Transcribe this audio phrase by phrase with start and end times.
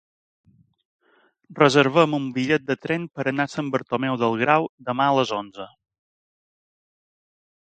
[1.59, 5.37] Reserva'm un bitllet de tren per anar a Sant Bartomeu del Grau demà a les
[5.45, 5.69] onze.